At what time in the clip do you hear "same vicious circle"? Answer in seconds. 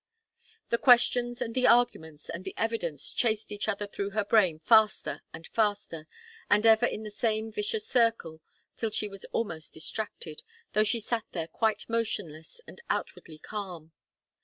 7.11-8.41